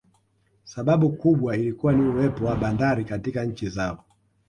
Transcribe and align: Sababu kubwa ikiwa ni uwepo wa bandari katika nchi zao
Sababu 0.63 1.09
kubwa 1.09 1.57
ikiwa 1.57 1.93
ni 1.93 2.09
uwepo 2.09 2.45
wa 2.45 2.55
bandari 2.55 3.05
katika 3.05 3.45
nchi 3.45 3.69
zao 3.69 4.05